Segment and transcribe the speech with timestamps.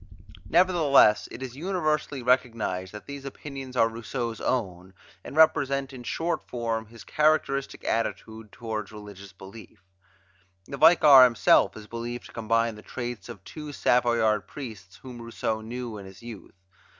[0.49, 6.41] Nevertheless, it is universally recognized that these opinions are Rousseau's own, and represent in short
[6.41, 9.83] form his characteristic attitude toward religious belief.
[10.65, 15.61] The Vicar himself is believed to combine the traits of two Savoyard priests whom Rousseau
[15.61, 16.55] knew in his youth.